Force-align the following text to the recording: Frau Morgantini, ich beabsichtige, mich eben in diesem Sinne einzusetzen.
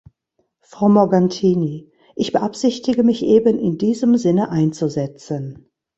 Frau 0.61 0.89
Morgantini, 0.89 1.91
ich 2.15 2.31
beabsichtige, 2.33 3.03
mich 3.03 3.21
eben 3.23 3.59
in 3.59 3.77
diesem 3.77 4.17
Sinne 4.17 4.49
einzusetzen. 4.49 5.69